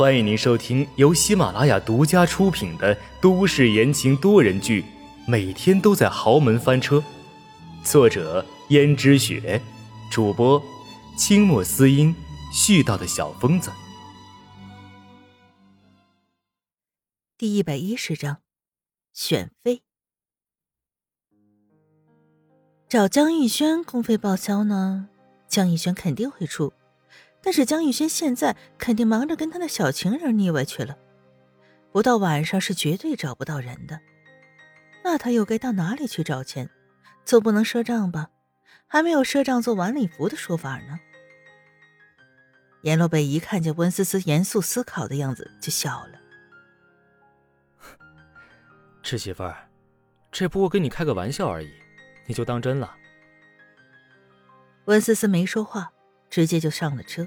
[0.00, 4.80] 欢迎您收听由喜马拉雅独家出品的都市言情多人剧
[5.26, 6.96] 《每天都在豪门翻车》，
[7.84, 9.60] 作者：胭脂雪，
[10.10, 10.62] 主播：
[11.18, 12.16] 清墨思音，
[12.50, 13.70] 絮叨的小疯子。
[17.36, 18.38] 第一百一十章，
[19.12, 19.82] 选妃。
[22.88, 25.10] 找江逸轩公费报销呢？
[25.46, 26.72] 江逸轩肯定会出。
[27.42, 30.96] 但是江玉轩现在肯定忙着跟他的小情人腻歪去了，
[31.92, 34.00] 不到晚上是绝对找不到人的。
[35.02, 36.68] 那他又该到哪里去找钱？
[37.24, 38.30] 总不能赊账吧？
[38.86, 40.98] 还没有赊账做晚礼服的说法呢。
[42.82, 46.18] 阎罗北一看见温思思严肃思考的样子，就笑了
[49.02, 49.68] ：“侄媳妇儿，
[50.32, 51.70] 这不过跟你开个玩笑而已，
[52.26, 52.96] 你就当真了？”
[54.86, 55.92] 温思思没说话。
[56.30, 57.26] 直接就上了车。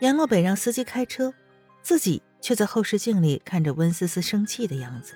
[0.00, 1.34] 阎洛北让司机开车，
[1.82, 5.14] 自己却在后视镜里看着温思思生气的样子。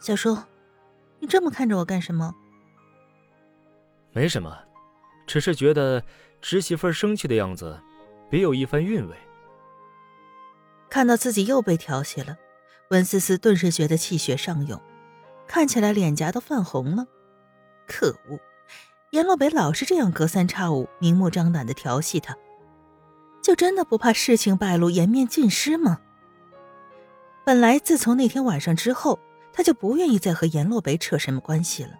[0.00, 0.36] 小叔，
[1.18, 2.34] 你这么看着我干什么？
[4.12, 4.56] 没什么，
[5.26, 6.04] 只是觉得
[6.42, 7.80] 侄媳妇生气的样子，
[8.30, 9.16] 别有一番韵味。
[10.90, 12.36] 看到自己又被调戏了，
[12.90, 14.80] 温思思顿时觉得气血上涌，
[15.48, 17.06] 看起来脸颊都泛红了。
[17.88, 18.38] 可恶！
[19.14, 22.36] 阎洛北老是这样隔三差五、明目张胆的调戏他，
[23.40, 26.00] 就真的不怕事情败露、颜面尽失吗？
[27.46, 29.20] 本来自从那天晚上之后，
[29.52, 31.92] 他就不愿意再和阎洛北扯什么关系了。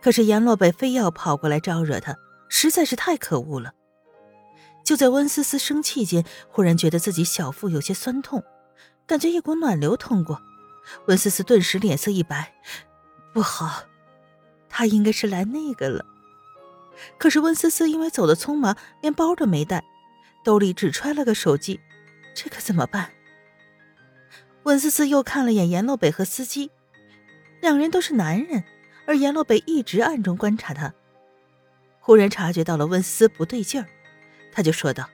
[0.00, 2.14] 可是阎洛北非要跑过来招惹他，
[2.48, 3.72] 实在是太可恶了。
[4.84, 8.44] 就在温思思生气间，忽然觉得自己小腹有些酸痛，
[9.08, 10.40] 感觉一股暖流通过，
[11.06, 12.54] 温思思顿时脸色一白，
[13.34, 13.82] 不好，
[14.68, 16.04] 他应该是来那个了。
[17.18, 19.84] 可是温思思因为走的匆忙，连包都没带，
[20.44, 21.80] 兜里只揣了个手机，
[22.34, 23.10] 这可怎么办？
[24.64, 26.70] 温思思又看了眼阎洛北和司机，
[27.60, 28.64] 两人都是男人，
[29.06, 30.92] 而阎洛北一直暗中观察他。
[32.00, 33.88] 忽然察觉到了温思思不对劲儿，
[34.52, 35.08] 他就说道：“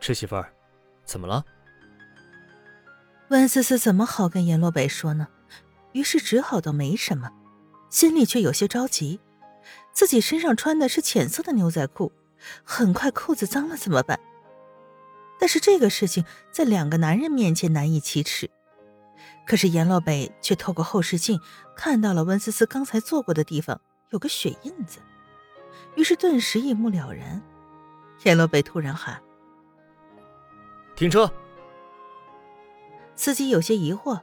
[0.00, 0.52] 侄媳妇儿，
[1.04, 1.44] 怎么了？”
[3.28, 5.28] 温思思怎么好跟阎洛北说呢？
[5.92, 7.30] 于是只好道没什么，
[7.90, 9.20] 心里却有些着急。
[9.92, 12.12] 自己身上穿的是浅色的牛仔裤，
[12.64, 14.18] 很快裤子脏了怎么办？
[15.38, 18.50] 但是这个事情在两个男人面前难以启齿。
[19.46, 21.40] 可是阎洛北却透过后视镜
[21.76, 23.80] 看到了温思思刚才坐过的地方
[24.10, 25.00] 有个血印子，
[25.96, 27.42] 于是顿时一目了然。
[28.22, 29.20] 阎洛北突然喊
[30.94, 31.30] ：“停车！”
[33.16, 34.20] 司机有些疑惑：“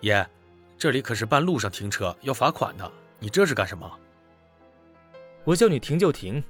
[0.00, 0.26] 爷，
[0.78, 3.90] 这里可是半路上停车要罚款的。”你这是干什么？
[5.44, 6.42] 我叫你停就停，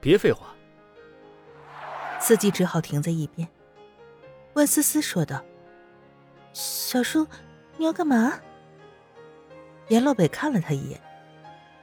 [0.00, 0.54] 别废话。
[2.20, 3.48] 司机只好停在一边。
[4.54, 5.42] 温思思说道
[6.52, 7.26] ：“小叔，
[7.76, 8.38] 你要干嘛？”
[9.88, 11.00] 阎洛北看了他一眼，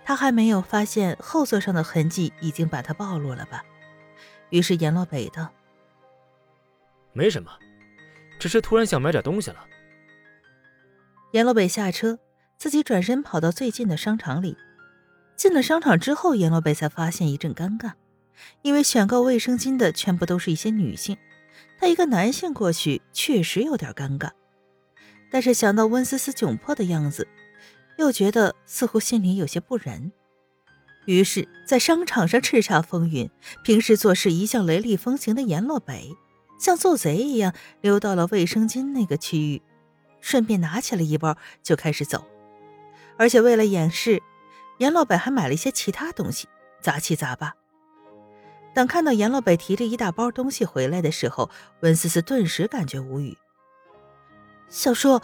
[0.06, 3.64] 他还没有发现后座上的痕迹已经把他暴露了吧？
[4.50, 5.50] 于是阎洛北道
[7.14, 7.52] ：“没什么，
[8.40, 9.66] 只是突然想买点东西了。”
[11.34, 12.20] 阎洛北下车。
[12.58, 14.58] 自己转身跑到最近的商场里，
[15.40, 17.94] 进了商场之后，阎罗北才发现一阵尴尬，
[18.62, 21.16] 因为选购卫生巾的全部都是一些女性，
[21.80, 24.32] 他一个男性过去确实有点尴尬。
[25.32, 27.26] 但是想到温思思窘迫的样子，
[27.98, 30.12] 又觉得似乎心里有些不忍，
[31.06, 33.30] 于是，在商场上叱咤风云、
[33.64, 36.18] 平时做事一向雷厉风行的阎洛北，
[36.60, 39.62] 像做贼一样溜到了卫生巾那个区域，
[40.20, 42.26] 顺便拿起了一包就开始走。
[43.18, 44.22] 而且为了掩饰，
[44.80, 46.50] 阎老北还买了一些其他东西，
[46.82, 47.54] 杂七杂八。
[48.74, 51.50] 等看到阎老北提着一大包东西回来的时候，
[51.82, 53.38] 温思思顿时感觉无语。
[54.70, 55.20] 小叔，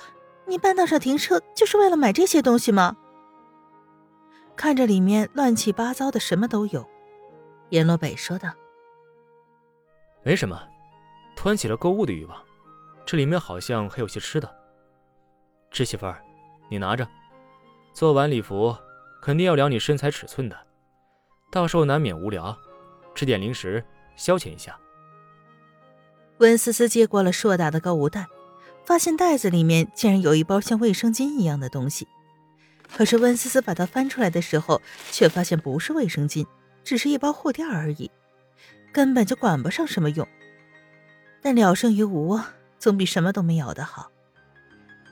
[0.46, 2.96] 你半道上停车就是为了买这些东西吗？
[4.56, 6.86] 看着里面乱七八糟的，什么都有，
[7.70, 8.50] 阎罗北说道
[10.24, 10.62] ：“没什么，
[11.36, 12.42] 突然起了购物的欲望。
[13.06, 14.54] 这里面好像还有些吃的。
[15.69, 16.22] 侄媳妇儿，
[16.69, 17.08] 你拿着。”
[17.94, 18.75] 做完礼服，
[19.25, 20.56] 肯定要量你身材尺寸的，
[21.51, 22.56] 到时候难免无聊，
[23.16, 23.83] 吃点零食
[24.16, 24.80] 消遣一下。
[26.38, 28.27] 温思思接过了硕大的购物袋，
[28.86, 32.07] 发现袋子里面竟然有一包像卫生巾一样的东西。
[32.95, 34.80] 可是温思思把它翻出来的时候，
[35.12, 36.45] 却发现不是卫生巾，
[36.83, 38.12] 只是一包护垫而已，
[38.94, 40.27] 根本就管不上什么用。
[41.42, 42.39] 但了胜于无，
[42.77, 44.12] 总比什么都没有的好。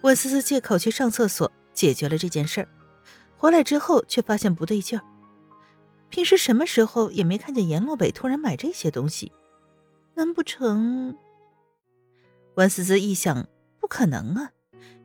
[0.03, 1.51] 温思思借口去上厕所。
[1.73, 2.67] 解决了这件事儿，
[3.43, 5.03] 回来之后却发现不对劲儿。
[6.07, 9.33] 平时什么时候也没看见阎洛北突然买这些东西，
[10.13, 11.17] 难不成？
[12.55, 13.45] 温思思一想，
[13.81, 14.53] 不可能啊，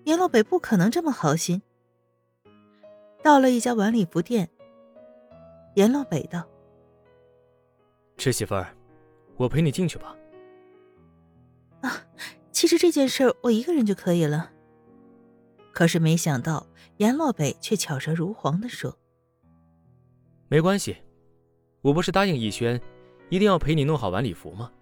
[0.04, 1.60] 阎洛北不可能这么好心。
[3.24, 4.48] 到了一家晚礼服店，
[5.74, 6.46] 阎洛北道
[8.16, 8.72] ：“侄媳妇儿，
[9.36, 10.14] 我陪你进去吧。”
[11.82, 12.06] 啊，
[12.52, 14.52] 其实这件事我一个人就可以了。
[15.78, 16.66] 可是没想到，
[16.96, 18.98] 阎洛北却巧舌如簧的说
[20.50, 20.96] ：“没关系，
[21.82, 22.80] 我不是答应逸轩，
[23.28, 24.72] 一定要陪你弄好晚礼服吗？”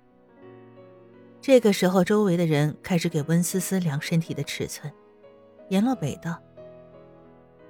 [1.38, 4.90] 这个时候，周围的人开始给温思思量身体的尺寸。
[5.68, 6.40] 阎洛北道：“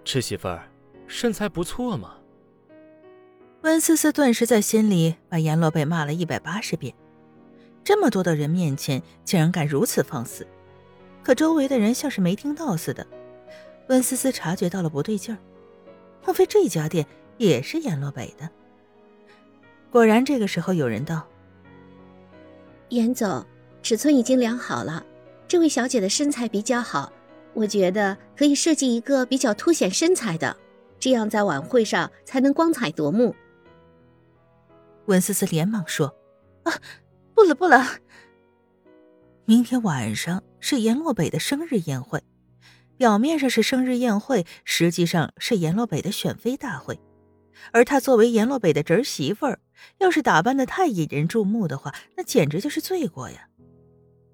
[0.07, 0.71] 赤媳妇儿，
[1.09, 2.19] 身材不错嘛。”
[3.63, 6.95] 温思思顿时在心里把阎洛北骂了一百八十遍。
[7.83, 10.47] 这么多的人面前，竟然敢如此放肆！
[11.27, 13.05] 可周围的人像是没听到似的。
[13.89, 15.39] 温思思察觉到了不对劲儿，
[16.25, 17.05] 莫非这家店
[17.37, 18.49] 也是阎洛北的？
[19.91, 21.27] 果然，这个时候有人道
[22.91, 23.45] ：“严总，
[23.83, 25.05] 尺寸已经量好了，
[25.49, 27.13] 这位小姐的身材比较好，
[27.55, 30.57] 我觉得可以设计一个比较凸显身材的，
[31.01, 33.35] 这样在晚会上才能光彩夺目。”
[35.07, 36.15] 温思思连忙说
[36.63, 36.73] ：“啊，
[37.35, 37.85] 不了不了。”
[39.49, 42.21] 明天晚上是阎洛北的生日宴会，
[42.97, 46.99] 表面上是生日宴会，实际上是阎洛北的选妃大会。
[47.71, 49.61] 而她作为阎洛北的侄媳妇儿，
[49.99, 53.47] 要是打扮的太引人注目的话，那简直就是罪过呀！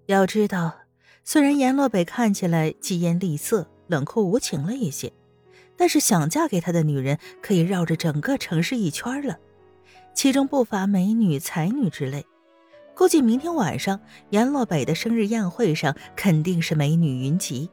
[0.07, 0.79] 要知道，
[1.25, 5.13] 虽然阎洛北看起来疾言厉色、冷酷无情了一些，
[5.77, 9.39] 但是想嫁给他的女人可以绕着整个城市一圈了，
[10.15, 12.25] 其中不乏美女、才女之类。
[13.03, 13.99] 估计明天晚上
[14.31, 17.69] 阎洛北的生日宴会上肯定是美女云集。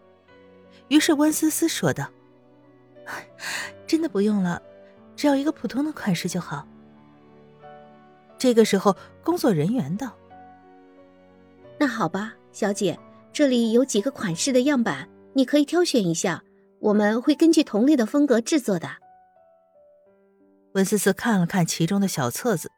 [0.88, 2.10] 于是温思思说道
[3.86, 4.60] ：“真的不用了，
[5.16, 6.68] 只要一个普通的款式就好。”
[8.40, 10.12] 这个时候，工作人员道
[11.78, 12.98] ：“那好吧，小姐，
[13.32, 16.44] 这里有几个款式的样板，你可以挑选一下，
[16.80, 18.90] 我们会根据同类的风格制作的。”
[20.74, 22.72] 温思思看了看其中的小册子，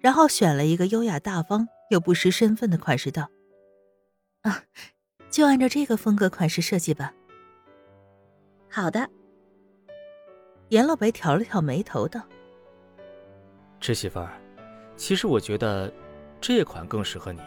[0.00, 1.66] 然后选了一个优雅大方。
[1.90, 3.28] 又不失身份的款式道
[4.42, 4.62] ：“啊，
[5.30, 7.12] 就按照这个风格款式设计吧。”
[8.70, 9.08] 好的。
[10.70, 12.22] 阎老北挑了挑眉头道
[13.78, 14.32] ：“侄媳妇儿，
[14.96, 15.92] 其实我觉得
[16.40, 17.40] 这款更适合你。”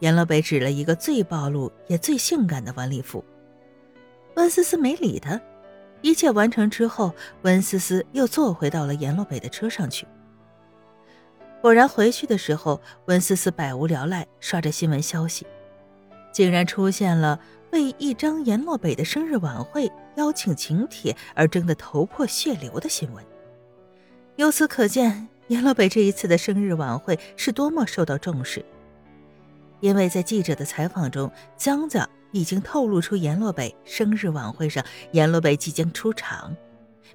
[0.00, 3.24] 阎老北指了一个最暴露也最性感的晚礼服。
[4.36, 5.40] 温思思没理他。
[6.00, 10.06] 一切完成之后，温思思又坐回到了阎洛北的车上去。
[11.60, 15.46] 果然回去的时候，温思思百无聊赖，刷着新闻消息，
[16.32, 17.40] 竟然出现了
[17.72, 23.24] 为一张阎洛北的生日晚会邀请请帖而争得头破血流的新闻。
[24.36, 28.64] 由此可见，阎洛北这一次的生日晚会是多么受到重视。
[29.80, 36.56] 因为在记者的采访中，江家已经透露出阎洛北生日晚会上，阎洛北即将出场，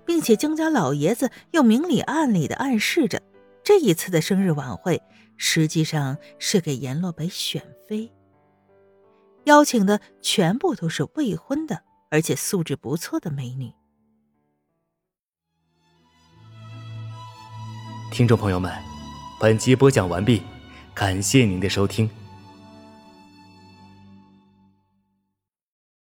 [0.06, 3.22] 并且江家老爷子又明里暗里的暗示着。
[3.64, 5.02] 这一次的生日晚会，
[5.38, 8.12] 实际上是给阎洛北选妃，
[9.46, 13.72] 邀请的全部都是未婚的，而且素质不错的美女。
[18.12, 18.72] 听众朋友们，
[19.40, 20.42] 本集播讲完毕，
[20.94, 22.10] 感谢您的收听。